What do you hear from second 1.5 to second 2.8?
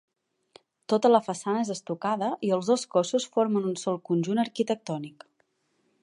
és estucada i els